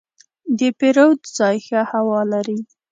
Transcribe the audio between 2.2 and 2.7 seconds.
لري.